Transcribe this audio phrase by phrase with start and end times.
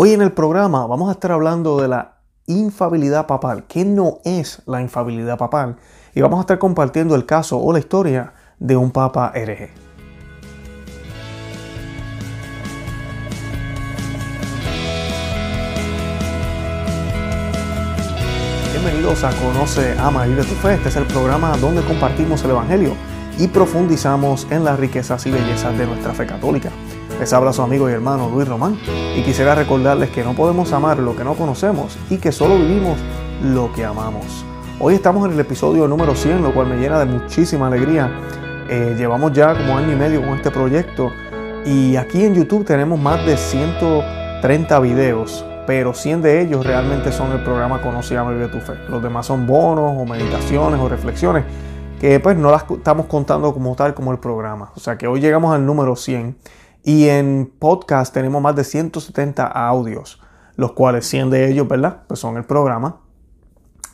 [0.00, 3.64] Hoy en el programa vamos a estar hablando de la infabilidad papal.
[3.66, 5.74] ¿Qué no es la infabilidad papal?
[6.14, 9.72] Y vamos a estar compartiendo el caso o la historia de un papa hereje.
[18.70, 20.74] Bienvenidos a Conoce, Ama y Vive tu Fe.
[20.74, 22.92] Este es el programa donde compartimos el Evangelio
[23.36, 26.70] y profundizamos en las riquezas y bellezas de nuestra fe católica.
[27.18, 28.78] Les habla su amigo y hermano Luis Román
[29.16, 32.96] y quisiera recordarles que no podemos amar lo que no conocemos y que solo vivimos
[33.42, 34.44] lo que amamos.
[34.78, 38.08] Hoy estamos en el episodio número 100, lo cual me llena de muchísima alegría.
[38.70, 41.10] Eh, llevamos ya como año y medio con este proyecto
[41.66, 47.32] y aquí en YouTube tenemos más de 130 videos, pero 100 de ellos realmente son
[47.32, 48.74] el programa Conoce, y Vive tu Fe.
[48.88, 51.44] Los demás son bonos o meditaciones o reflexiones
[52.00, 54.70] que pues no las estamos contando como tal como el programa.
[54.76, 56.36] O sea que hoy llegamos al número 100
[56.84, 60.20] y en podcast tenemos más de 170 audios,
[60.56, 62.02] los cuales 100 de ellos, ¿verdad?
[62.06, 63.00] Pues son el programa.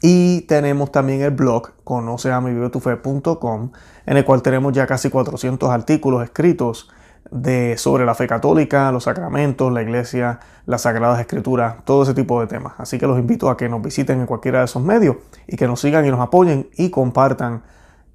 [0.01, 3.73] Y tenemos también el blog conoceamivivetufe.com,
[4.07, 6.91] en el cual tenemos ya casi 400 artículos escritos
[7.31, 12.41] de, sobre la fe católica, los sacramentos, la iglesia, las sagradas escrituras, todo ese tipo
[12.41, 12.75] de temas.
[12.79, 15.67] Así que los invito a que nos visiten en cualquiera de esos medios y que
[15.67, 17.63] nos sigan y nos apoyen y compartan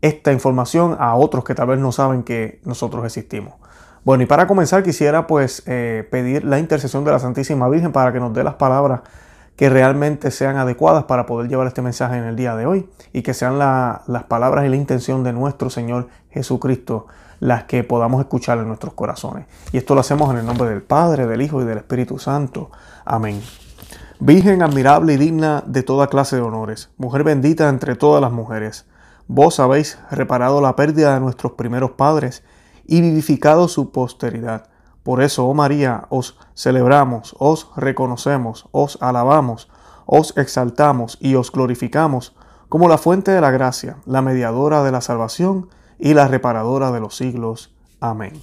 [0.02, 3.56] esta información a otros que tal vez no saben que nosotros existimos.
[4.03, 8.14] Bueno, y para comenzar quisiera pues eh, pedir la intercesión de la Santísima Virgen para
[8.14, 9.02] que nos dé las palabras
[9.55, 13.23] que realmente sean adecuadas para poder llevar este mensaje en el día de hoy y
[13.23, 17.08] que sean las palabras y la intención de nuestro Señor Jesucristo
[17.39, 19.45] las que podamos escuchar en nuestros corazones.
[19.72, 22.72] Y esto lo hacemos en el nombre del Padre, del Hijo y del Espíritu Santo.
[23.05, 23.42] Amén.
[24.20, 28.86] Virgen admirable y digna de toda clase de honores, mujer bendita entre todas las mujeres,
[29.27, 32.44] vos habéis reparado la pérdida de nuestros primeros padres
[32.90, 34.68] y vivificado su posteridad.
[35.04, 39.70] Por eso, oh María, os celebramos, os reconocemos, os alabamos,
[40.06, 42.36] os exaltamos y os glorificamos
[42.67, 46.99] como la fuente de la gracia, la mediadora de la salvación y la reparadora de
[46.99, 47.72] los siglos.
[47.99, 48.33] Amén.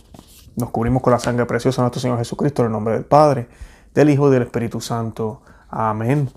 [0.55, 3.49] Nos cubrimos con la sangre preciosa de nuestro Señor Jesucristo en el nombre del Padre,
[3.95, 5.43] del Hijo y del Espíritu Santo.
[5.69, 6.31] Amén.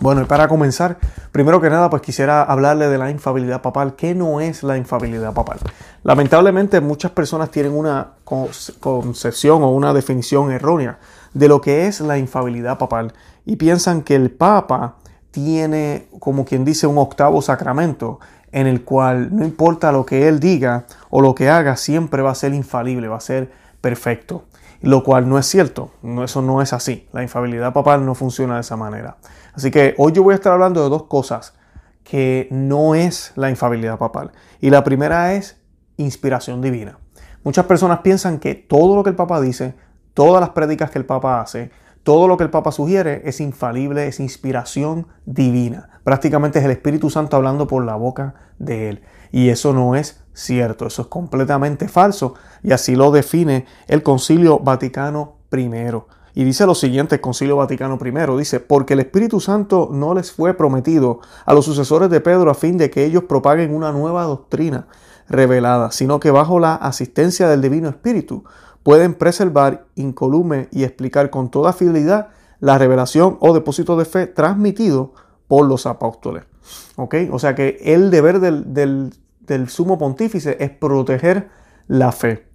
[0.00, 0.98] Bueno, y para comenzar,
[1.32, 3.94] primero que nada, pues quisiera hablarle de la infabilidad papal.
[3.94, 5.58] ¿Qué no es la infabilidad papal?
[6.02, 10.98] Lamentablemente muchas personas tienen una concepción o una definición errónea
[11.34, 13.12] de lo que es la infabilidad papal
[13.44, 14.96] y piensan que el papa
[15.30, 18.18] tiene, como quien dice, un octavo sacramento
[18.52, 22.32] en el cual no importa lo que él diga o lo que haga, siempre va
[22.32, 24.44] a ser infalible, va a ser perfecto.
[24.82, 25.92] Lo cual no es cierto,
[26.24, 27.08] eso no es así.
[27.12, 29.18] La infabilidad papal no funciona de esa manera.
[29.52, 31.54] Así que hoy yo voy a estar hablando de dos cosas
[32.02, 34.32] que no es la infabilidad papal.
[34.60, 35.60] Y la primera es
[35.96, 36.98] inspiración divina.
[37.44, 39.74] Muchas personas piensan que todo lo que el Papa dice,
[40.14, 41.70] todas las prédicas que el Papa hace,
[42.02, 46.00] todo lo que el Papa sugiere es infalible, es inspiración divina.
[46.04, 49.02] Prácticamente es el Espíritu Santo hablando por la boca de él.
[49.30, 52.34] Y eso no es cierto, eso es completamente falso.
[52.62, 55.70] Y así lo define el Concilio Vaticano I.
[56.34, 60.32] Y dice lo siguiente el Concilio Vaticano I, dice, porque el Espíritu Santo no les
[60.32, 64.24] fue prometido a los sucesores de Pedro a fin de que ellos propaguen una nueva
[64.24, 64.86] doctrina
[65.28, 68.44] revelada, sino que bajo la asistencia del Divino Espíritu
[68.82, 72.28] pueden preservar, incolume y explicar con toda fidelidad
[72.60, 75.12] la revelación o depósito de fe transmitido
[75.48, 76.44] por los apóstoles.
[76.96, 79.12] O sea que el deber del,
[79.54, 81.50] del sumo pontífice es proteger
[81.88, 82.48] la fe.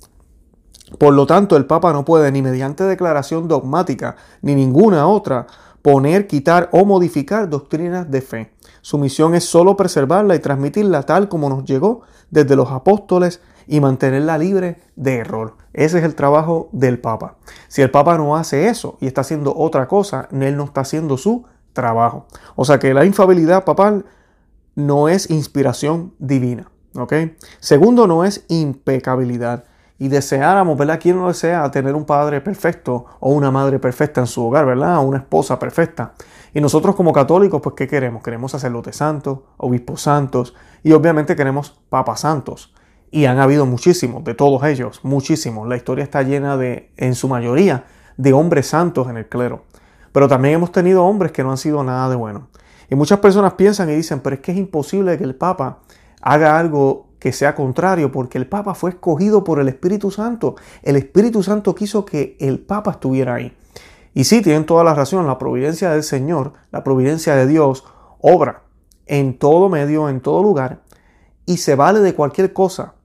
[0.97, 5.47] Por lo tanto, el Papa no puede ni mediante declaración dogmática ni ninguna otra
[5.81, 8.53] poner, quitar o modificar doctrinas de fe.
[8.81, 12.01] Su misión es solo preservarla y transmitirla tal como nos llegó
[12.31, 15.57] desde los apóstoles y mantenerla libre de error.
[15.73, 17.35] Ese es el trabajo del Papa.
[17.67, 21.17] Si el Papa no hace eso y está haciendo otra cosa, él no está haciendo
[21.17, 22.25] su trabajo.
[22.55, 24.05] O sea que la infabilidad papal
[24.75, 26.71] no es inspiración divina.
[26.95, 27.13] ¿Ok?
[27.59, 29.65] Segundo, no es impecabilidad
[29.97, 30.99] y deseáramos, ¿verdad?
[31.01, 34.97] ¿Quién no desea tener un padre perfecto o una madre perfecta en su hogar, ¿verdad?
[34.97, 36.13] O una esposa perfecta.
[36.53, 38.21] Y nosotros como católicos, pues, ¿qué queremos?
[38.23, 40.53] Queremos sacerdotes santos, obispos santos
[40.83, 42.73] y obviamente queremos papas santos.
[43.11, 45.67] Y han habido muchísimos, de todos ellos, muchísimos.
[45.67, 47.85] La historia está llena de, en su mayoría,
[48.17, 49.63] de hombres santos en el clero.
[50.11, 52.47] Pero también hemos tenido hombres que no han sido nada de bueno.
[52.89, 55.79] Y muchas personas piensan y dicen, pero es que es imposible que el Papa
[56.25, 60.55] haga algo que sea contrario, porque el Papa fue escogido por el Espíritu Santo.
[60.81, 63.55] El Espíritu Santo quiso que el Papa estuviera ahí.
[64.13, 67.85] Y sí, tienen toda la razón, la providencia del Señor, la providencia de Dios,
[68.19, 68.63] obra
[69.05, 70.81] en todo medio, en todo lugar,
[71.45, 72.95] y se vale de cualquier cosa,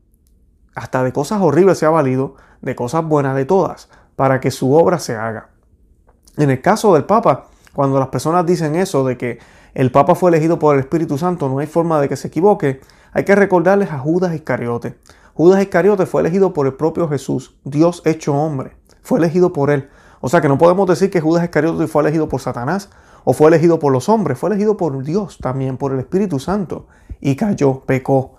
[0.74, 4.72] hasta de cosas horribles se ha valido, de cosas buenas de todas, para que su
[4.72, 5.50] obra se haga.
[6.38, 9.38] En el caso del Papa, cuando las personas dicen eso de que
[9.74, 12.80] el Papa fue elegido por el Espíritu Santo, no hay forma de que se equivoque,
[13.12, 14.96] hay que recordarles a Judas Iscariote.
[15.34, 19.88] Judas Iscariote fue elegido por el propio Jesús, Dios hecho hombre, fue elegido por él.
[20.20, 22.90] O sea que no podemos decir que Judas Iscariote fue elegido por Satanás
[23.24, 26.86] o fue elegido por los hombres, fue elegido por Dios también, por el Espíritu Santo.
[27.20, 28.36] Y cayó, pecó,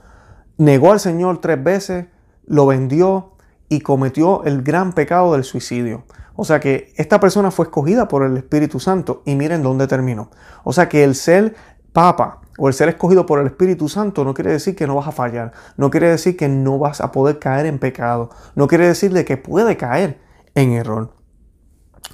[0.58, 2.06] negó al Señor tres veces,
[2.46, 3.32] lo vendió
[3.70, 6.04] y cometió el gran pecado del suicidio.
[6.36, 10.30] O sea que esta persona fue escogida por el Espíritu Santo y miren dónde terminó.
[10.64, 11.56] O sea que el ser
[11.94, 15.08] papa o el ser escogido por el Espíritu Santo no quiere decir que no vas
[15.08, 18.86] a fallar, no quiere decir que no vas a poder caer en pecado, no quiere
[18.86, 20.22] decir de que puede caer
[20.54, 21.12] en error.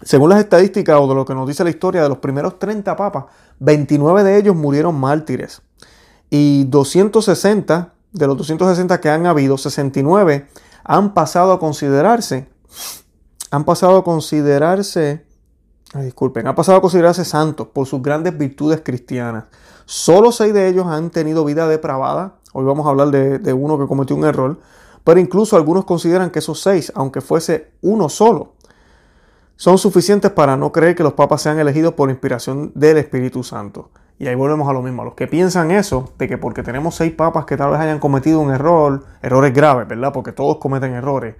[0.04, 2.96] Según las estadísticas o de lo que nos dice la historia de los primeros 30
[2.96, 3.26] papas,
[3.60, 5.62] 29 de ellos murieron mártires
[6.30, 10.48] y 260 de los 260 que han habido, 69
[10.86, 12.48] han pasado a considerarse
[13.52, 15.26] han pasado a considerarse,
[15.96, 19.46] disculpen, han pasado a considerarse santos por sus grandes virtudes cristianas.
[19.89, 22.34] Solo seis de ellos han tenido vida depravada.
[22.51, 24.57] Hoy vamos a hablar de, de uno que cometió un error.
[25.06, 28.51] Pero incluso algunos consideran que esos seis, aunque fuese uno solo,
[29.56, 33.89] son suficientes para no creer que los papas sean elegidos por inspiración del Espíritu Santo.
[34.19, 35.06] Y ahí volvemos a lo mismo.
[35.06, 38.42] Los que piensan eso, de que porque tenemos seis papas que tal vez hayan cometido
[38.42, 40.12] un error, errores graves, ¿verdad?
[40.12, 41.36] Porque todos cometen errores,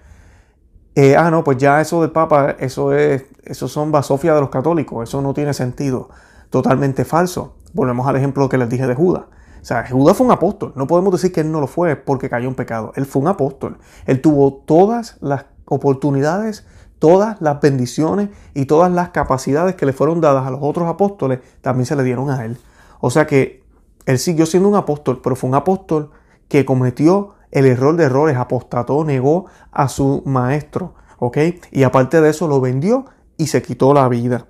[0.96, 4.50] eh, ah, no, pues ya eso del Papa, eso es, eso son basofia de los
[4.50, 6.10] católicos, eso no tiene sentido.
[6.50, 7.56] Totalmente falso.
[7.74, 9.24] Volvemos al ejemplo que les dije de Judas.
[9.62, 10.74] O sea, Judas fue un apóstol.
[10.76, 12.94] No podemos decir que él no lo fue porque cayó en pecado.
[12.96, 13.78] Él fue un apóstol.
[14.06, 16.66] Él tuvo todas las oportunidades,
[17.00, 21.40] todas las bendiciones y todas las capacidades que le fueron dadas a los otros apóstoles,
[21.62, 22.58] también se le dieron a él.
[23.00, 23.64] O sea que
[24.06, 26.12] él siguió siendo un apóstol, pero fue un apóstol
[26.48, 31.38] que cometió el error de errores, apostató, negó a su maestro, ¿ok?
[31.72, 33.06] Y aparte de eso lo vendió
[33.38, 34.48] y se quitó la vida.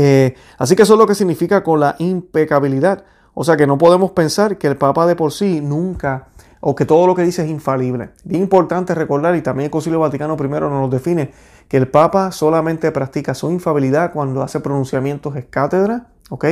[0.00, 3.04] Eh, así que eso es lo que significa con la impecabilidad.
[3.34, 6.28] O sea que no podemos pensar que el Papa de por sí nunca,
[6.60, 8.10] o que todo lo que dice es infalible.
[8.22, 11.32] Bien importante recordar, y también el Concilio Vaticano I nos define,
[11.66, 16.44] que el Papa solamente practica su infabilidad cuando hace pronunciamientos es cátedra, ¿ok?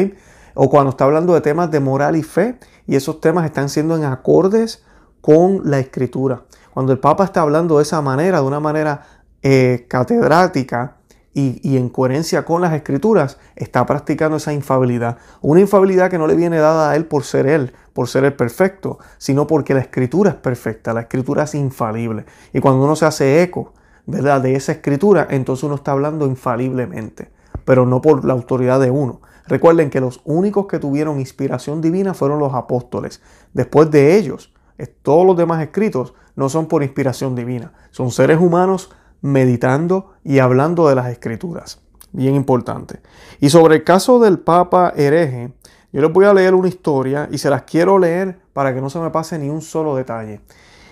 [0.54, 2.58] O cuando está hablando de temas de moral y fe,
[2.88, 4.82] y esos temas están siendo en acordes
[5.20, 6.42] con la escritura.
[6.74, 9.02] Cuando el Papa está hablando de esa manera, de una manera
[9.42, 10.96] eh, catedrática
[11.38, 15.18] y, en coherencia con las escrituras, está practicando esa infabilidad.
[15.42, 18.32] Una infabilidad que no le viene dada a él por ser él, por ser el
[18.32, 22.24] perfecto, sino porque la escritura es perfecta, la escritura es infalible.
[22.54, 23.74] Y cuando uno se hace eco,
[24.06, 24.40] ¿verdad?
[24.40, 27.30] De esa escritura, entonces uno está hablando infaliblemente,
[27.66, 29.20] pero no por la autoridad de uno.
[29.46, 33.20] Recuerden que los únicos que tuvieron inspiración divina fueron los apóstoles.
[33.52, 34.54] Después de ellos,
[35.02, 38.90] todos los demás escritos no son por inspiración divina, son seres humanos
[39.20, 41.80] meditando y hablando de las escrituras.
[42.12, 43.00] Bien importante.
[43.40, 45.52] Y sobre el caso del Papa hereje,
[45.92, 48.90] yo les voy a leer una historia y se las quiero leer para que no
[48.90, 50.40] se me pase ni un solo detalle.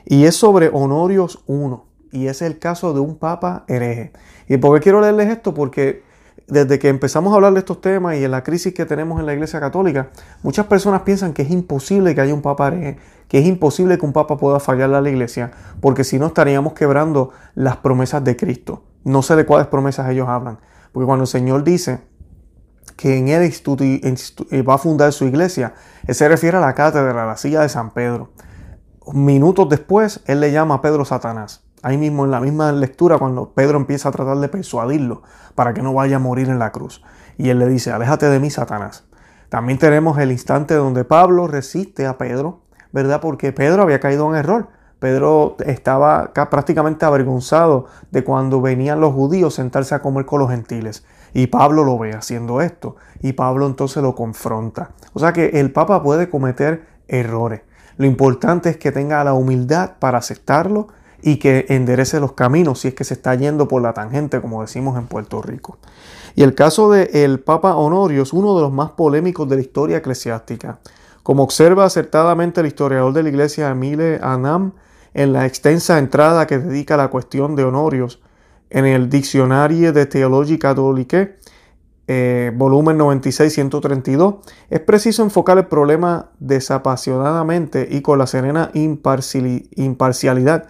[0.05, 1.77] Y es sobre Honorios I.
[2.13, 4.13] Y es el caso de un Papa hereje.
[4.49, 5.53] ¿Y por qué quiero leerles esto?
[5.53, 6.03] Porque
[6.47, 9.27] desde que empezamos a hablar de estos temas y en la crisis que tenemos en
[9.27, 10.11] la Iglesia Católica,
[10.43, 12.99] muchas personas piensan que es imposible que haya un papa hereje,
[13.29, 16.75] que es imposible que un papa pueda fallar a la Iglesia, porque si no estaríamos
[16.75, 18.85] quebrando las promesas de Cristo.
[19.05, 20.59] No sé de cuáles promesas ellos hablan,
[20.93, 22.01] porque cuando el Señor dice
[22.97, 25.75] que en él eh, va a fundar su iglesia,
[26.07, 28.31] él se refiere a la cátedra, a la silla de San Pedro.
[29.13, 33.77] Minutos después, él le llama Pedro Satanás ahí mismo en la misma lectura cuando Pedro
[33.77, 35.23] empieza a tratar de persuadirlo
[35.55, 37.05] para que no vaya a morir en la cruz.
[37.37, 39.05] Y él le dice, aléjate de mí, Satanás.
[39.51, 43.21] También tenemos el instante donde Pablo resiste a Pedro, ¿verdad?
[43.21, 44.69] Porque Pedro había caído en error.
[44.99, 51.05] Pedro estaba prácticamente avergonzado de cuando venían los judíos sentarse a comer con los gentiles.
[51.35, 52.97] Y Pablo lo ve haciendo esto.
[53.21, 54.93] Y Pablo entonces lo confronta.
[55.13, 57.61] O sea que el Papa puede cometer errores.
[57.99, 60.89] Lo importante es que tenga la humildad para aceptarlo
[61.27, 64.61] y que enderece los caminos si es que se está yendo por la tangente, como
[64.61, 65.79] decimos en Puerto Rico.
[66.35, 69.63] Y el caso del el Papa Honorio es uno de los más polémicos de la
[69.63, 70.81] historia eclesiástica.
[71.23, 74.73] Como observa acertadamente el historiador de la iglesia Emile Anam
[75.15, 78.21] en la extensa entrada que dedica a la cuestión de Honorios
[78.69, 81.31] en el Diccionario de Teología Católica,
[82.07, 90.67] eh, volumen 96-132, es preciso enfocar el problema desapasionadamente y con la serena imparcialidad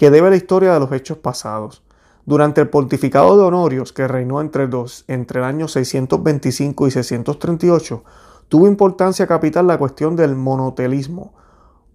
[0.00, 1.82] que debe la historia de los hechos pasados.
[2.24, 8.02] Durante el pontificado de Honorios, que reinó entre, dos, entre el año 625 y 638,
[8.48, 11.34] tuvo importancia capital la cuestión del monotelismo,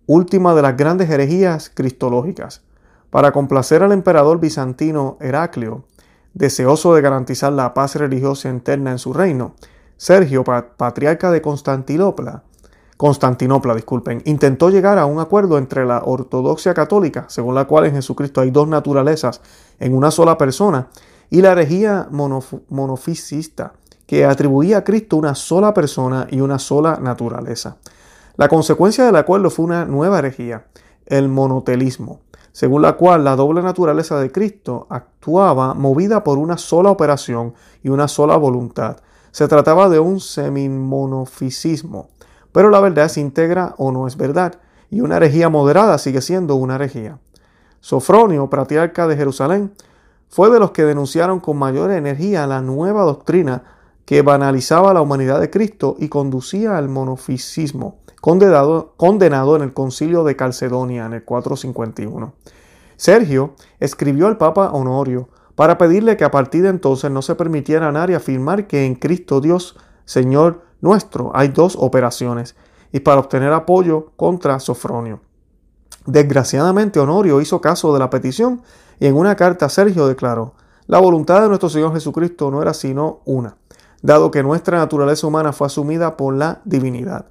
[0.06, 2.62] última de las grandes herejías cristológicas.
[3.10, 5.86] Para complacer al emperador bizantino Heraclio,
[6.36, 9.56] deseoso de garantizar la paz religiosa interna en su reino,
[9.98, 12.44] Sergio, patriarca de Constantinopla,
[12.98, 17.94] Constantinopla, disculpen, intentó llegar a un acuerdo entre la ortodoxia católica, según la cual en
[17.94, 19.42] Jesucristo hay dos naturalezas
[19.80, 20.88] en una sola persona,
[21.30, 22.08] y la herejía
[22.70, 23.74] monofisista,
[24.06, 27.78] que atribuía a Cristo una sola persona y una sola naturaleza.
[28.38, 30.68] La consecuencia del acuerdo fue una nueva herejía,
[31.06, 32.22] el monotelismo,
[32.52, 37.90] según la cual la doble naturaleza de Cristo actuaba movida por una sola operación y
[37.90, 38.98] una sola voluntad.
[39.32, 42.10] Se trataba de un semimonofisismo,
[42.56, 46.56] pero la verdad es íntegra o no es verdad, y una herejía moderada sigue siendo
[46.56, 47.20] una herejía.
[47.82, 49.74] Sofronio, patriarca de Jerusalén,
[50.30, 53.64] fue de los que denunciaron con mayor energía la nueva doctrina
[54.06, 60.24] que banalizaba la humanidad de Cristo y conducía al monofisismo, condenado, condenado en el concilio
[60.24, 62.36] de Calcedonia en el 451.
[62.96, 67.90] Sergio escribió al Papa Honorio para pedirle que a partir de entonces no se permitiera
[67.90, 72.56] a nadie afirmar que en Cristo Dios, Señor nuestro, hay dos operaciones,
[72.92, 75.22] y para obtener apoyo contra Sofronio.
[76.06, 78.62] Desgraciadamente Honorio hizo caso de la petición
[79.00, 80.54] y en una carta Sergio declaró,
[80.88, 83.58] la voluntad de nuestro Señor Jesucristo no era sino una,
[84.02, 87.26] dado que nuestra naturaleza humana fue asumida por la divinidad,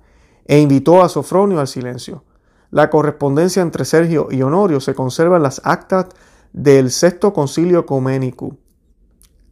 [0.44, 2.24] e invitó a Sofronio al silencio.
[2.70, 6.06] La correspondencia entre Sergio y Honorio se conserva en las actas
[6.52, 8.56] del sexto concilio ecuménico.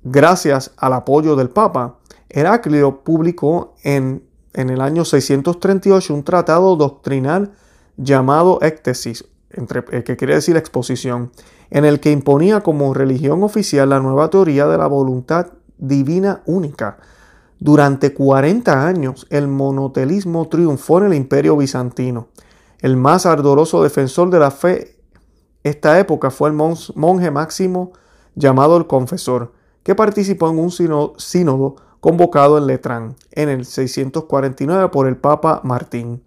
[0.02, 1.99] Gracias al apoyo del Papa,
[2.32, 4.24] Heraclio publicó en,
[4.54, 7.52] en el año 638 un tratado doctrinal
[7.96, 11.30] llamado Éctesis, eh, que quiere decir exposición,
[11.70, 15.48] en el que imponía como religión oficial la nueva teoría de la voluntad
[15.78, 16.98] divina única.
[17.58, 22.28] Durante 40 años el monotelismo triunfó en el imperio bizantino.
[22.80, 24.96] El más ardoroso defensor de la fe
[25.62, 27.92] esta época fue el monje máximo
[28.34, 35.06] llamado el Confesor, que participó en un sínodo convocado en Letrán en el 649 por
[35.06, 36.21] el Papa Martín.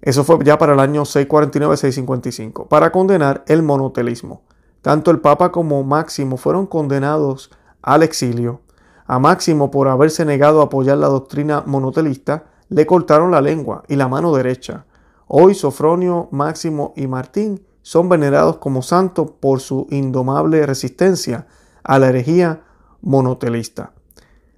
[0.00, 4.42] Eso fue ya para el año 649-655, para condenar el monotelismo.
[4.82, 7.50] Tanto el Papa como Máximo fueron condenados
[7.82, 8.60] al exilio.
[9.04, 13.96] A Máximo, por haberse negado a apoyar la doctrina monotelista, le cortaron la lengua y
[13.96, 14.86] la mano derecha.
[15.26, 21.48] Hoy Sofronio, Máximo y Martín son venerados como santos por su indomable resistencia
[21.82, 22.62] a la herejía
[23.00, 23.92] monotelista.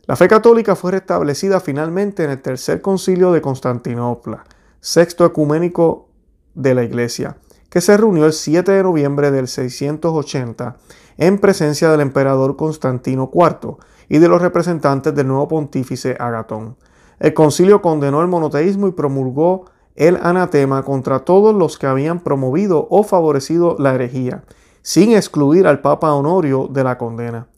[0.07, 4.45] La fe católica fue restablecida finalmente en el tercer concilio de Constantinopla,
[4.81, 6.11] sexto ecuménico
[6.55, 10.77] de la Iglesia, que se reunió el 7 de noviembre del 680
[11.17, 16.77] en presencia del emperador Constantino IV y de los representantes del nuevo pontífice Agatón.
[17.19, 19.65] El concilio condenó el monoteísmo y promulgó
[19.97, 24.45] el anatema contra todos los que habían promovido o favorecido la herejía,
[24.83, 27.49] sin excluir al Papa Honorio de la condena.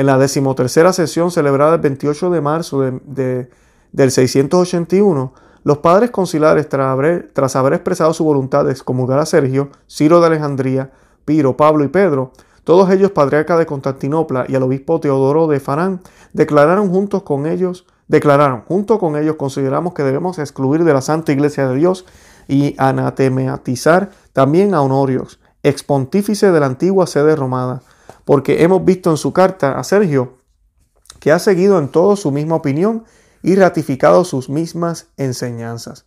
[0.00, 3.50] En la decimotercera sesión celebrada el 28 de marzo de,
[3.92, 10.22] del 681, los padres conciliares, tras haber, expresado su voluntad de excomulgar a Sergio, Ciro
[10.22, 10.90] de Alejandría,
[11.26, 12.32] Piro, Pablo y Pedro,
[12.64, 16.00] todos ellos patriarcas de Constantinopla y al obispo Teodoro de Farán,
[16.32, 21.32] declararon juntos con ellos, declararon, junto con ellos consideramos que debemos excluir de la Santa
[21.32, 22.06] Iglesia de Dios
[22.48, 27.82] y anatematizar también a Honorios, expontífice de la antigua sede romana,
[28.24, 30.38] porque hemos visto en su carta a Sergio
[31.20, 33.04] que ha seguido en todo su misma opinión
[33.42, 36.06] y ratificado sus mismas enseñanzas.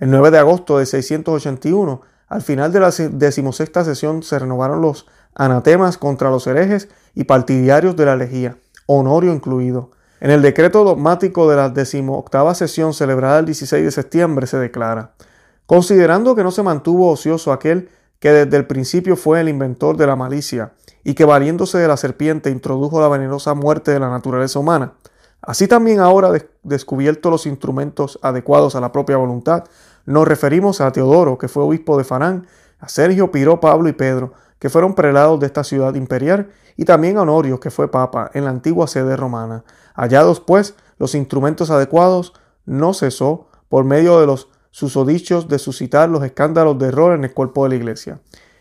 [0.00, 5.06] El 9 de agosto de 681, al final de la decimosexta sesión, se renovaron los
[5.34, 8.56] anatemas contra los herejes y partidarios de la lejía,
[8.86, 9.92] Honorio incluido.
[10.20, 15.12] En el decreto dogmático de la decimoctava sesión celebrada el 16 de septiembre se declara,
[15.66, 17.90] considerando que no se mantuvo ocioso aquel
[18.20, 20.72] que desde el principio fue el inventor de la malicia,
[21.04, 24.94] y que valiéndose de la serpiente introdujo la venenosa muerte de la naturaleza humana,
[25.46, 26.32] Así también ahora
[26.62, 29.64] descubierto los instrumentos adecuados a la propia voluntad,
[30.06, 32.46] nos referimos a Teodoro, que fue obispo de Farán,
[32.78, 37.18] a Sergio, Piro, Pablo y Pedro, que fueron prelados de esta ciudad imperial, y también
[37.18, 39.64] a Honorio, que fue papa en la antigua sede romana.
[39.94, 42.32] Hallados pues los instrumentos adecuados,
[42.64, 47.34] no cesó, por medio de los susodichos, de suscitar los escándalos de error en el
[47.34, 48.20] cuerpo de la iglesia.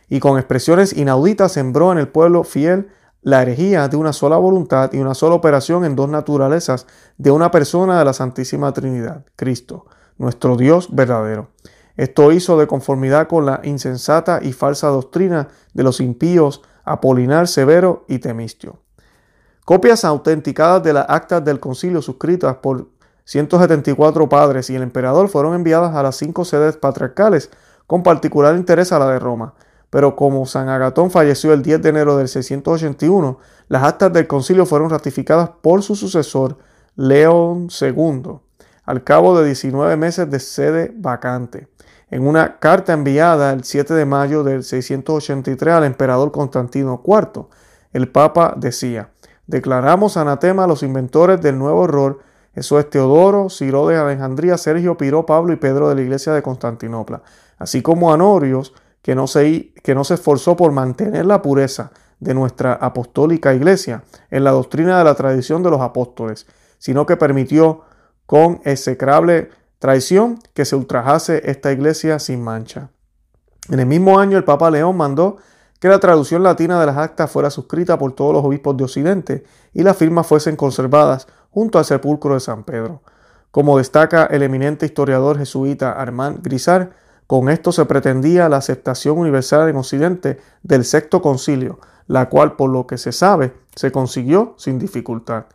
[0.10, 2.90] Y con expresiones inauditas sembró en el pueblo fiel
[3.22, 6.86] la herejía de una sola voluntad y una sola operación en dos naturalezas
[7.18, 9.86] de una persona de la Santísima Trinidad, Cristo,
[10.18, 11.50] nuestro Dios verdadero.
[11.96, 18.04] Esto hizo de conformidad con la insensata y falsa doctrina de los impíos Apolinar Severo
[18.08, 18.80] y Temistio.
[19.64, 22.90] Copias autenticadas de las actas del concilio suscritas por
[23.24, 27.50] 174 padres y el emperador fueron enviadas a las cinco sedes patriarcales,
[27.88, 29.54] con particular interés a la de Roma,
[29.94, 34.66] pero como San Agatón falleció el 10 de enero del 681, las actas del concilio
[34.66, 36.58] fueron ratificadas por su sucesor,
[36.96, 38.40] León II,
[38.86, 41.68] al cabo de 19 meses de sede vacante.
[42.10, 47.46] En una carta enviada el 7 de mayo del 683 al emperador Constantino IV,
[47.92, 49.12] el Papa decía,
[49.46, 52.18] declaramos anatema a los inventores del nuevo error,
[52.56, 56.42] eso es Teodoro, Ciro de Alejandría, Sergio Piró, Pablo y Pedro de la iglesia de
[56.42, 57.22] Constantinopla,
[57.60, 58.74] así como a Norios,
[59.04, 64.04] que no, se, que no se esforzó por mantener la pureza de nuestra apostólica iglesia
[64.32, 66.48] en la doctrina de la tradición de los apóstoles,
[66.80, 67.82] sino que permitió
[68.26, 72.90] con execrable traición que se ultrajase esta iglesia sin mancha.
[73.70, 75.38] En el mismo año el Papa León mandó
[75.80, 79.44] que la traducción latina de las actas fuera suscrita por todos los obispos de Occidente
[79.74, 83.02] y las firmas fuesen conservadas junto al sepulcro de San Pedro.
[83.52, 86.92] Como destaca el eminente historiador jesuita Armand Grisard,
[87.28, 92.70] con esto se pretendía la aceptación universal en Occidente del sexto concilio, la cual, por
[92.70, 95.46] lo que se sabe, se consiguió sin dificultad.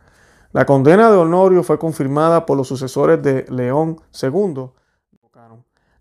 [0.51, 4.71] La condena de Honorio fue confirmada por los sucesores de León II.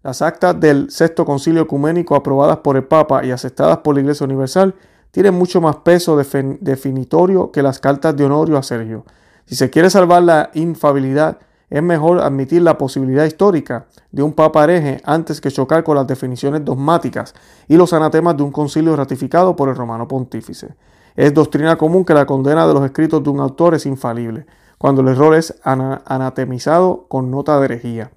[0.02, 4.24] Las actas del sexto concilio ecuménico aprobadas por el Papa y aceptadas por la Iglesia
[4.24, 4.74] Universal
[5.10, 9.04] tienen mucho más peso definitorio que las cartas de Honorio a Sergio.
[9.44, 11.38] Si se quiere salvar la infabilidad
[11.70, 16.06] es mejor admitir la posibilidad histórica de un papa hereje antes que chocar con las
[16.06, 17.34] definiciones dogmáticas
[17.68, 20.74] y los anatemas de un concilio ratificado por el romano pontífice.
[21.14, 24.46] Es doctrina común que la condena de los escritos de un autor es infalible,
[24.78, 28.12] cuando el error es anatemizado con nota de herejía,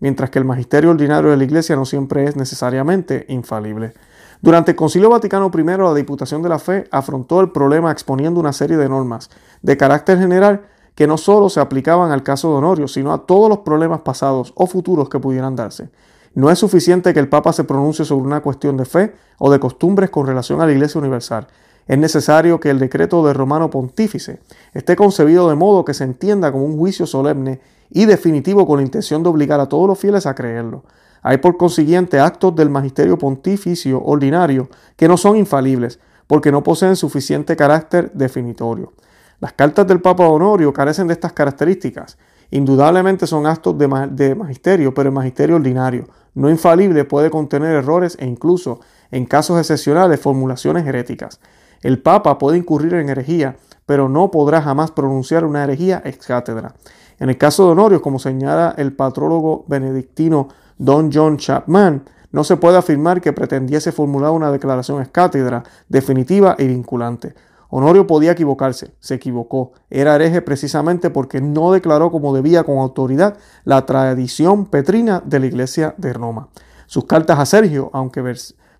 [0.00, 3.92] mientras que el magisterio ordinario de la Iglesia no siempre es necesariamente infalible.
[4.40, 8.52] Durante el Concilio Vaticano I, la Diputación de la Fe afrontó el problema exponiendo una
[8.52, 9.30] serie de normas
[9.62, 10.62] de carácter general
[10.96, 14.52] que no solo se aplicaban al caso de Honorio, sino a todos los problemas pasados
[14.56, 15.90] o futuros que pudieran darse.
[16.34, 19.60] No es suficiente que el Papa se pronuncie sobre una cuestión de fe o de
[19.60, 21.46] costumbres con relación a la Iglesia Universal.
[21.86, 24.40] Es necesario que el decreto de Romano Pontífice
[24.72, 27.60] esté concebido de modo que se entienda como un juicio solemne
[27.90, 30.82] y definitivo con la intención de obligar a todos los fieles a creerlo.
[31.22, 36.96] Hay por consiguiente actos del magisterio pontificio ordinario que no son infalibles, porque no poseen
[36.96, 38.92] suficiente carácter definitorio.
[39.40, 42.16] Las cartas del Papa Honorio carecen de estas características.
[42.50, 48.26] Indudablemente son actos de, magisterio, pero el magisterio ordinario, no infalible, puede contener errores e
[48.26, 51.40] incluso, en casos excepcionales, formulaciones heréticas.
[51.82, 56.74] El Papa puede incurrir en herejía, pero no podrá jamás pronunciar una herejía ex cátedra.
[57.18, 62.56] En el caso de Honorio, como señala el patrólogo benedictino Don John Chapman, no se
[62.56, 67.34] puede afirmar que pretendiese formular una declaración ex cátedra definitiva y vinculante.
[67.68, 69.72] Honorio podía equivocarse, se equivocó.
[69.90, 75.46] Era hereje precisamente porque no declaró como debía con autoridad la tradición petrina de la
[75.46, 76.48] iglesia de Roma.
[76.86, 78.22] Sus cartas a Sergio, aunque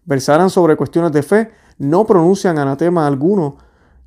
[0.05, 3.57] versaran sobre cuestiones de fe, no pronuncian anatema alguno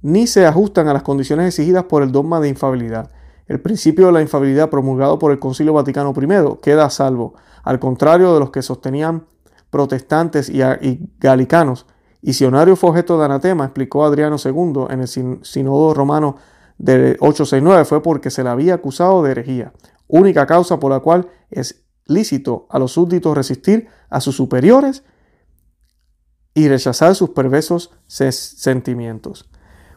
[0.01, 3.11] ni se ajustan a las condiciones exigidas por el dogma de infabilidad.
[3.47, 7.79] El principio de la infabilidad promulgado por el Concilio Vaticano I queda a salvo, al
[7.79, 9.25] contrario de los que sostenían
[9.69, 11.85] protestantes y, y galicanos
[12.21, 16.35] y si Honorio fue objeto de anatema, explicó Adriano II en el Sínodo Romano
[16.77, 19.73] de 869, fue porque se le había acusado de herejía,
[20.07, 25.03] única causa por la cual es lícito a los súbditos resistir a sus superiores
[26.53, 29.49] y rechazar sus perversos sentimientos.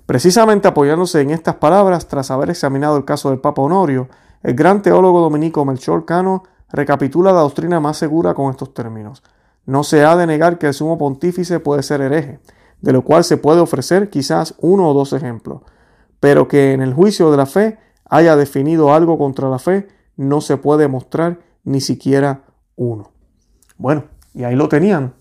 [0.07, 4.09] Precisamente apoyándose en estas palabras, tras haber examinado el caso del Papa Honorio,
[4.43, 9.23] el gran teólogo dominico Melchor Cano recapitula la doctrina más segura con estos términos.
[9.67, 12.41] No se ha de negar que el sumo pontífice puede ser hereje,
[12.81, 15.63] de lo cual se puede ofrecer quizás uno o dos ejemplos,
[16.21, 20.41] pero que en el juicio de la fe haya definido algo contra la fe, no
[20.41, 22.43] se puede mostrar ni siquiera
[22.77, 23.11] uno.
[23.79, 25.15] Bueno, y ahí lo tenían.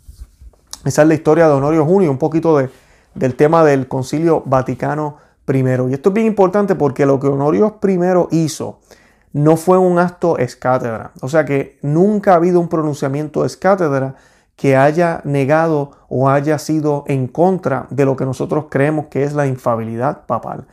[0.83, 2.69] Esa es la historia de Honorio Junio, un poquito de,
[3.13, 5.59] del tema del Concilio Vaticano I.
[5.89, 8.79] Y esto es bien importante porque lo que Honorio I hizo
[9.33, 11.11] no fue un acto escátedra.
[11.21, 14.15] O sea que nunca ha habido un pronunciamiento escátedra
[14.55, 19.33] que haya negado o haya sido en contra de lo que nosotros creemos que es
[19.33, 20.67] la infabilidad papal.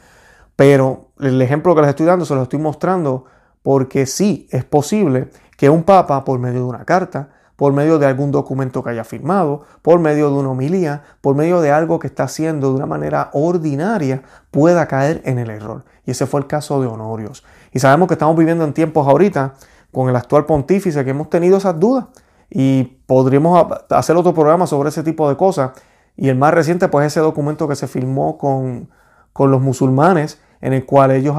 [0.57, 3.25] Pero el ejemplo que les estoy dando se lo estoy mostrando
[3.62, 8.07] porque sí es posible que un papa, por medio de una carta, por medio de
[8.07, 12.07] algún documento que haya firmado, por medio de una homilía, por medio de algo que
[12.07, 15.85] está haciendo de una manera ordinaria, pueda caer en el error.
[16.07, 17.44] Y ese fue el caso de Honorios.
[17.72, 19.54] Y sabemos que estamos viviendo en tiempos ahorita
[19.92, 22.07] con el actual pontífice que hemos tenido esas dudas
[22.50, 25.72] y podríamos hacer otro programa sobre ese tipo de cosas.
[26.16, 28.90] Y el más reciente, pues ese documento que se firmó con,
[29.38, 31.37] los musulmanes, en el cual ellos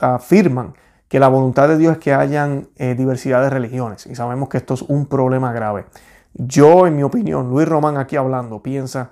[0.00, 0.74] afirman
[1.08, 4.06] que la voluntad de Dios es que hayan eh, diversidad de religiones.
[4.06, 5.86] Y sabemos que esto es un problema grave.
[6.34, 9.10] Yo, en mi opinión, Luis Román aquí hablando, piensa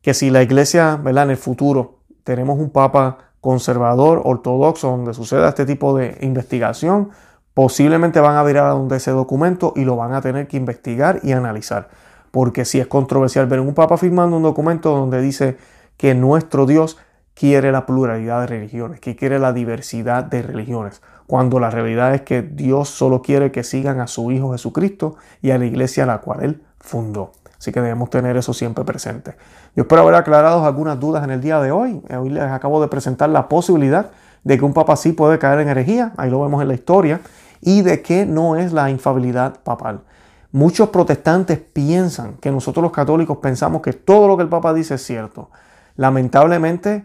[0.00, 1.24] que si la iglesia, ¿verdad?
[1.24, 7.10] En el futuro tenemos un papa conservador, ortodoxo, donde suceda este tipo de investigación,
[7.54, 11.18] posiblemente van a virar a donde ese documento y lo van a tener que investigar
[11.24, 11.88] y analizar.
[12.30, 15.58] Porque si es controversial ver un papa firmando un documento donde dice
[15.96, 16.98] que nuestro Dios
[17.34, 22.22] quiere la pluralidad de religiones, que quiere la diversidad de religiones, cuando la realidad es
[22.22, 26.06] que Dios solo quiere que sigan a su Hijo Jesucristo y a la iglesia a
[26.06, 27.32] la cual Él fundó.
[27.62, 29.36] Así que debemos tener eso siempre presente.
[29.76, 32.02] Yo espero haber aclarado algunas dudas en el día de hoy.
[32.12, 34.10] Hoy les acabo de presentar la posibilidad
[34.42, 37.20] de que un papa sí puede caer en herejía, ahí lo vemos en la historia,
[37.60, 40.00] y de que no es la infabilidad papal.
[40.50, 44.94] Muchos protestantes piensan que nosotros los católicos pensamos que todo lo que el papa dice
[44.96, 45.48] es cierto.
[45.94, 47.04] Lamentablemente,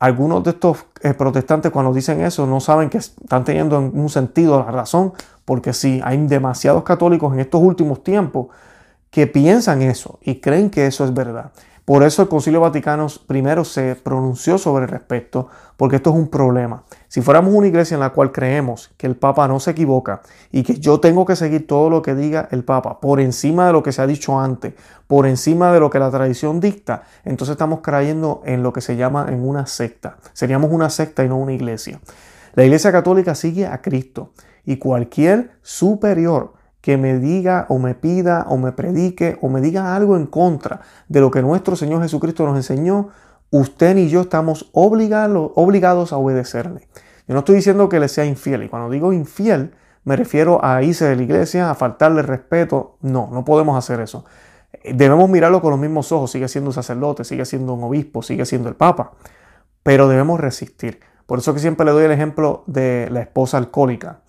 [0.00, 4.10] algunos de estos eh, protestantes cuando dicen eso no saben que están teniendo en un
[4.10, 5.14] sentido la razón,
[5.46, 8.48] porque sí, hay demasiados católicos en estos últimos tiempos
[9.10, 11.52] que piensan eso y creen que eso es verdad.
[11.88, 16.28] Por eso el Concilio Vaticano I se pronunció sobre el respecto, porque esto es un
[16.28, 16.82] problema.
[17.08, 20.20] Si fuéramos una iglesia en la cual creemos que el Papa no se equivoca
[20.52, 23.72] y que yo tengo que seguir todo lo que diga el Papa por encima de
[23.72, 24.74] lo que se ha dicho antes,
[25.06, 28.96] por encima de lo que la tradición dicta, entonces estamos creyendo en lo que se
[28.96, 30.18] llama en una secta.
[30.34, 32.00] Seríamos una secta y no una iglesia.
[32.54, 34.32] La iglesia católica sigue a Cristo
[34.66, 39.96] y cualquier superior que me diga o me pida o me predique o me diga
[39.96, 43.08] algo en contra de lo que nuestro Señor Jesucristo nos enseñó,
[43.50, 46.88] usted y yo estamos obligados, obligados a obedecerle.
[47.26, 49.72] Yo no estoy diciendo que le sea infiel y cuando digo infiel
[50.08, 52.96] me refiero a irse de la iglesia, a faltarle respeto.
[53.02, 54.24] No, no podemos hacer eso.
[54.82, 56.30] Debemos mirarlo con los mismos ojos.
[56.30, 59.12] Sigue siendo un sacerdote, sigue siendo un obispo, sigue siendo el papa.
[59.82, 61.00] Pero debemos resistir.
[61.26, 64.20] Por eso que siempre le doy el ejemplo de la esposa alcohólica.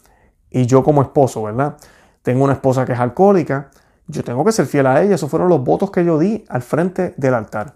[0.50, 1.78] Y yo como esposo, ¿verdad?
[2.22, 3.72] Tengo una esposa que es alcohólica,
[4.08, 5.16] yo tengo que ser fiel a ella.
[5.16, 7.76] Esos fueron los votos que yo di al frente del altar.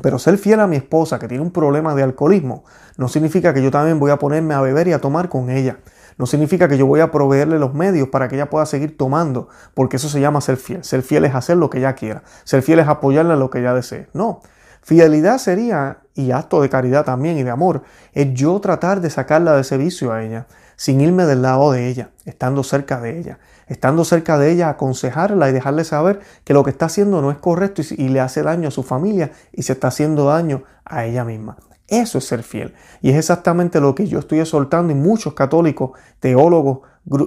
[0.00, 2.64] Pero ser fiel a mi esposa que tiene un problema de alcoholismo
[2.96, 5.78] no significa que yo también voy a ponerme a beber y a tomar con ella.
[6.16, 9.48] No significa que yo voy a proveerle los medios para que ella pueda seguir tomando,
[9.74, 10.84] porque eso se llama ser fiel.
[10.84, 12.22] Ser fiel es hacer lo que ella quiera.
[12.44, 14.08] Ser fiel es apoyarle en lo que ella desee.
[14.12, 14.40] No.
[14.82, 19.54] Fidelidad sería, y acto de caridad también y de amor, es yo tratar de sacarla
[19.54, 20.46] de ese vicio a ella
[20.80, 25.50] sin irme del lado de ella, estando cerca de ella, estando cerca de ella, aconsejarla
[25.50, 28.68] y dejarle saber que lo que está haciendo no es correcto y, le hace daño
[28.68, 31.58] a su familia y se está haciendo daño a ella misma.
[31.86, 32.72] Eso es ser fiel.
[33.02, 36.78] Y es exactamente lo que yo estoy exhortando y muchos católicos, teólogos,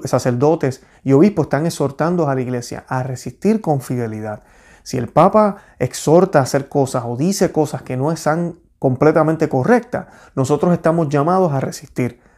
[0.05, 4.41] sacerdotes y obispos están exhortando a la iglesia a resistir con fidelidad.
[4.81, 10.07] Si el Papa exhorta a hacer cosas o dice cosas que no están completamente correctas,
[10.33, 12.32] nosotros estamos llamados a resistir.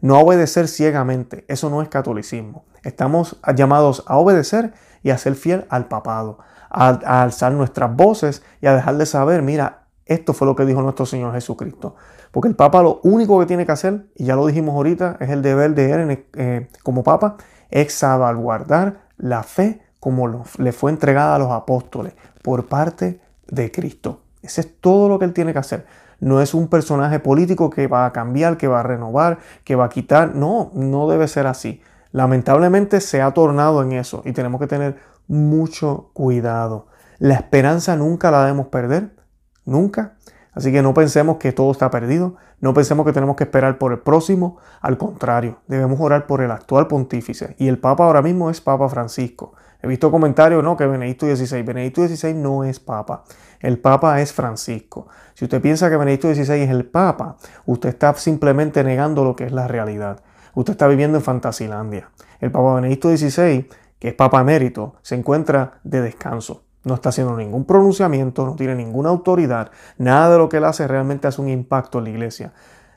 [0.00, 2.64] No obedecer ciegamente, eso no es catolicismo.
[2.82, 4.72] Estamos llamados a obedecer
[5.04, 6.38] y a ser fiel al papado,
[6.70, 10.82] a, alzar nuestras voces y a dejar de saber, mira, esto fue lo que dijo
[10.82, 11.94] nuestro Señor Jesucristo.
[12.32, 15.30] Porque el Papa lo único que tiene que hacer, y ya lo dijimos ahorita, es
[15.30, 17.36] el deber de él eh, como Papa,
[17.70, 24.22] es salvaguardar la fe como le fue entregada a los apóstoles por parte de Cristo.
[24.42, 25.86] Ese es todo lo que él tiene que hacer
[26.22, 29.86] no es un personaje político que va a cambiar, que va a renovar, que va
[29.86, 30.36] a quitar.
[30.36, 31.82] No, no debe ser así.
[32.12, 36.86] Lamentablemente se ha tornado en eso y tenemos que tener mucho cuidado.
[37.18, 39.16] La esperanza nunca la debemos perder,
[39.64, 40.14] nunca.
[40.52, 43.90] Así que no pensemos que todo está perdido, no pensemos que tenemos que esperar por
[43.90, 48.48] el próximo, al contrario, debemos orar por el actual pontífice y el Papa ahora mismo
[48.48, 49.54] es Papa Francisco.
[49.82, 51.62] He visto comentarios, no, que Benedicto XVI.
[51.62, 53.24] Benedicto XVI no es Papa.
[53.58, 55.08] El Papa es Francisco.
[55.34, 59.44] Si usted piensa que Benedicto XVI es el Papa, usted está simplemente negando lo que
[59.44, 60.20] es la realidad.
[60.54, 62.10] Usted está viviendo en Fantasilandia.
[62.40, 63.68] El Papa Benedicto XVI,
[63.98, 66.62] que es Papa emérito, se encuentra de descanso.
[66.84, 69.70] No está haciendo ningún pronunciamiento, no tiene ninguna autoridad.
[69.98, 72.52] Nada de lo que él hace realmente hace un impacto en la iglesia.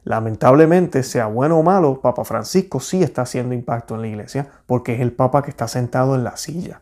[0.06, 4.94] Lamentablemente, sea bueno o malo, Papa Francisco sí está haciendo impacto en la iglesia porque
[4.94, 6.80] es el Papa que está sentado en la silla.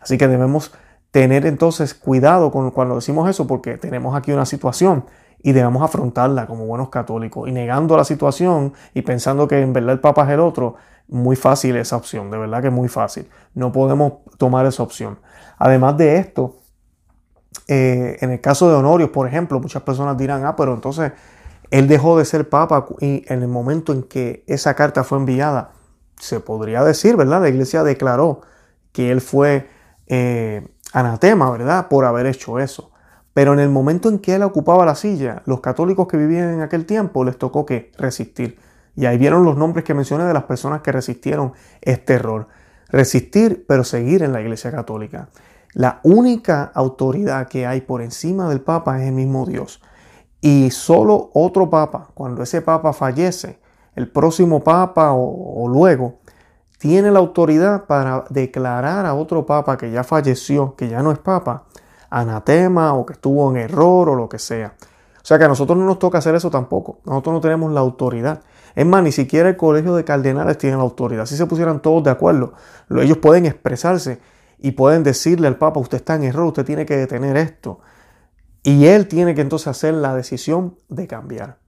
[0.00, 0.72] Así que debemos
[1.10, 5.04] tener entonces cuidado con cuando decimos eso porque tenemos aquí una situación
[5.42, 9.92] y debemos afrontarla como buenos católicos y negando la situación y pensando que en verdad
[9.92, 10.76] el Papa es el otro,
[11.08, 13.28] muy fácil esa opción, de verdad que es muy fácil.
[13.52, 15.18] No podemos tomar esa opción.
[15.58, 16.56] Además de esto,
[17.68, 21.12] eh, en el caso de Honorio, por ejemplo, muchas personas dirán, ah, pero entonces
[21.74, 25.72] él dejó de ser papa y en el momento en que esa carta fue enviada,
[26.20, 27.42] se podría decir, ¿verdad?
[27.42, 28.42] La iglesia declaró
[28.92, 29.68] que él fue
[30.06, 31.88] eh, anatema, ¿verdad?
[31.88, 32.92] Por haber hecho eso.
[33.32, 36.60] Pero en el momento en que él ocupaba la silla, los católicos que vivían en
[36.60, 38.56] aquel tiempo les tocó que resistir.
[38.94, 42.46] Y ahí vieron los nombres que mencioné de las personas que resistieron este error.
[42.88, 45.28] resistir, pero seguir en la Iglesia Católica.
[45.72, 49.80] La única autoridad que hay por encima del Papa es el mismo Dios.
[50.46, 53.58] Y solo otro Papa, cuando ese Papa fallece,
[53.96, 56.16] el próximo Papa o, luego,
[56.76, 61.18] tiene la autoridad para declarar a otro Papa que ya falleció, que ya no es
[61.18, 61.64] Papa,
[62.10, 64.74] anatema o que estuvo en error o lo que sea.
[65.16, 66.98] O sea que a nosotros no nos toca hacer eso tampoco.
[67.06, 68.42] Nosotros no tenemos la autoridad.
[68.74, 71.24] Es más, ni siquiera el colegio de cardenales tiene la autoridad.
[71.24, 72.52] Si se pusieran todos de acuerdo,
[72.90, 74.20] ellos pueden expresarse
[74.58, 77.80] y pueden decirle al Papa, usted está en error, usted tiene que detener esto.
[78.64, 81.58] Y él tiene que entonces hacer la decisión de cambiar.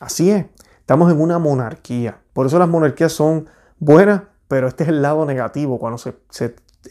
[0.00, 0.46] Así es,
[0.80, 2.20] estamos en una monarquía.
[2.32, 6.16] Por eso las monarquías son buenas, pero este es el lado negativo, cuando se,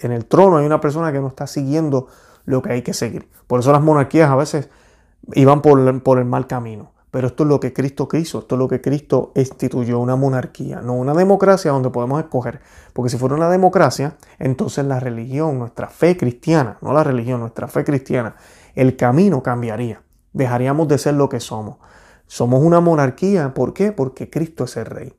[0.01, 2.07] en el trono hay una persona que no está siguiendo
[2.45, 3.29] lo que hay que seguir.
[3.47, 4.69] Por eso las monarquías a veces
[5.33, 6.93] iban por, por el mal camino.
[7.11, 10.81] Pero esto es lo que Cristo quiso, esto es lo que Cristo instituyó, una monarquía,
[10.81, 12.61] no una democracia donde podemos escoger.
[12.93, 17.67] Porque si fuera una democracia, entonces la religión, nuestra fe cristiana, no la religión, nuestra
[17.67, 18.35] fe cristiana,
[18.75, 20.01] el camino cambiaría.
[20.33, 21.77] Dejaríamos de ser lo que somos.
[22.27, 23.91] Somos una monarquía, ¿por qué?
[23.91, 25.13] Porque Cristo es el rey.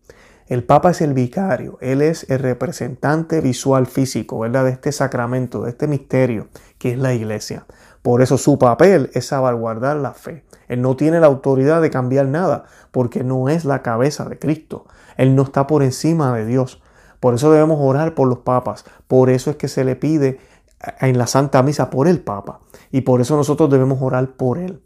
[0.46, 4.64] El Papa es el vicario, Él es el representante visual físico, ¿verdad?
[4.64, 7.66] De este sacramento, de este misterio que es la iglesia.
[8.02, 10.44] Por eso su papel es salvaguardar la fe.
[10.68, 14.86] Él no tiene la autoridad de cambiar nada, porque no es la cabeza de Cristo.
[15.16, 16.82] Él no está por encima de Dios.
[17.20, 18.84] Por eso debemos orar por los papas.
[19.06, 20.40] Por eso es que se le pide
[21.00, 22.60] en la Santa Misa por el Papa.
[22.90, 24.82] Y por eso nosotros debemos orar por él.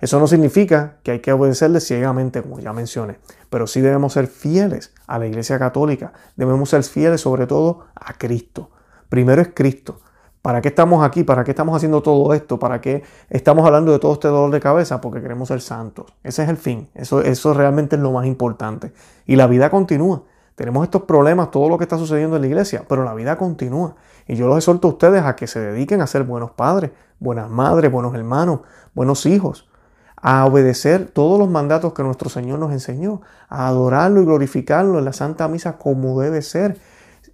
[0.00, 3.18] Eso no significa que hay que obedecerle ciegamente, como ya mencioné,
[3.50, 6.12] pero sí debemos ser fieles a la Iglesia Católica.
[6.36, 8.70] Debemos ser fieles sobre todo a Cristo.
[9.08, 10.00] Primero es Cristo.
[10.40, 11.22] ¿Para qué estamos aquí?
[11.22, 12.58] ¿Para qué estamos haciendo todo esto?
[12.58, 15.00] ¿Para qué estamos hablando de todo este dolor de cabeza?
[15.00, 16.06] Porque queremos ser santos.
[16.24, 16.88] Ese es el fin.
[16.94, 18.92] Eso, eso realmente es lo más importante.
[19.24, 20.24] Y la vida continúa.
[20.54, 23.96] Tenemos estos problemas, todo lo que está sucediendo en la iglesia, pero la vida continúa.
[24.26, 27.50] Y yo los exhorto a ustedes a que se dediquen a ser buenos padres, buenas
[27.50, 28.60] madres, buenos hermanos,
[28.94, 29.68] buenos hijos,
[30.16, 35.04] a obedecer todos los mandatos que nuestro Señor nos enseñó, a adorarlo y glorificarlo en
[35.04, 36.78] la Santa Misa como debe ser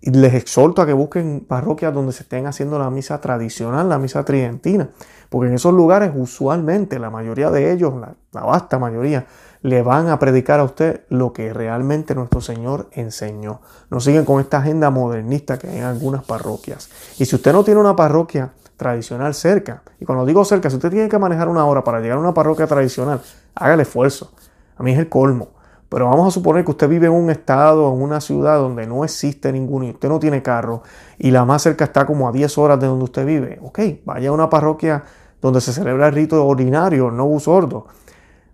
[0.01, 3.99] y les exhorto a que busquen parroquias donde se estén haciendo la misa tradicional, la
[3.99, 4.91] misa tridentina,
[5.29, 9.27] porque en esos lugares usualmente la mayoría de ellos, la, la, vasta mayoría,
[9.62, 13.61] le van a predicar a usted lo que realmente nuestro Señor enseñó.
[13.90, 16.90] No siguen con esta agenda modernista que hay en algunas parroquias.
[17.18, 20.90] Y si usted no tiene una parroquia tradicional cerca, y cuando digo cerca, si usted
[20.90, 23.21] tiene que manejar una hora para llegar a una parroquia tradicional,
[23.55, 24.33] haga el esfuerzo.
[24.77, 25.59] A mí es el colmo.
[25.88, 29.05] Pero vamos a suponer que usted vive en un estado, en una ciudad donde no
[29.05, 30.83] existe ninguno y usted no tiene carro
[31.16, 33.59] y la más cerca está como a 10 horas de donde usted vive.
[33.62, 35.03] Ok, vaya a una parroquia
[35.40, 37.87] donde se celebra el rito ordinario, no sordo.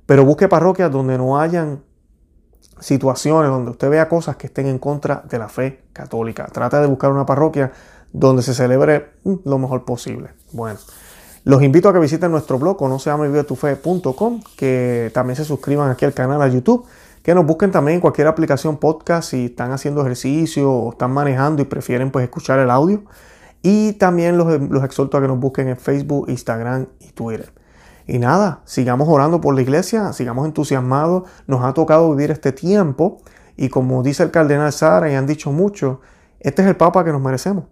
[0.06, 1.82] Pero busque parroquias donde no hayan
[2.80, 6.46] situaciones, donde usted vea cosas que estén en contra de la fe católica.
[6.46, 7.72] Trata de buscar una parroquia
[8.12, 10.30] donde se celebre mm, lo mejor posible.
[10.52, 10.78] Bueno.
[11.46, 16.40] Los invito a que visiten nuestro blog, conoceamevivetufe.com, que también se suscriban aquí al canal
[16.40, 16.86] a YouTube
[17.24, 21.62] que nos busquen también en cualquier aplicación podcast si están haciendo ejercicio o están manejando
[21.62, 23.02] y prefieren pues escuchar el audio.
[23.62, 27.50] Y también los, los exhorto a que nos busquen en Facebook, Instagram y Twitter.
[28.06, 31.24] Y nada, sigamos orando por la iglesia, sigamos entusiasmados.
[31.46, 33.18] Nos ha tocado vivir este tiempo
[33.56, 36.00] y como dice el cardenal Sara y han dicho mucho,
[36.40, 37.64] este es el Papa que nos merecemos.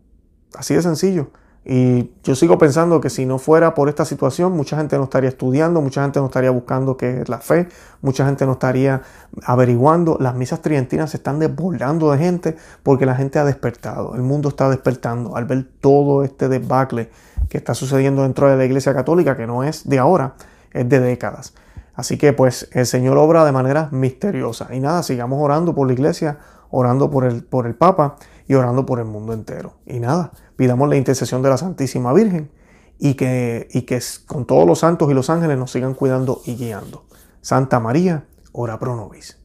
[0.54, 1.30] Así de sencillo.
[1.64, 5.28] Y yo sigo pensando que si no fuera por esta situación, mucha gente no estaría
[5.28, 7.68] estudiando, mucha gente no estaría buscando qué es la fe,
[8.00, 9.02] mucha gente no estaría
[9.44, 10.16] averiguando.
[10.18, 14.48] Las misas tridentinas se están desbordando de gente porque la gente ha despertado, el mundo
[14.48, 17.10] está despertando al ver todo este debacle
[17.52, 20.36] que está sucediendo dentro de la Iglesia Católica, que no es de ahora,
[20.72, 21.52] es de décadas.
[21.94, 24.74] Así que pues el Señor obra de manera misteriosa.
[24.74, 26.38] Y nada, sigamos orando por la Iglesia,
[26.70, 28.16] orando por el, por el Papa
[28.48, 29.74] y orando por el mundo entero.
[29.84, 32.50] Y nada, pidamos la intercesión de la Santísima Virgen
[32.98, 36.56] y que, y que con todos los santos y los ángeles nos sigan cuidando y
[36.56, 37.04] guiando.
[37.42, 39.41] Santa María, ora pro nobis.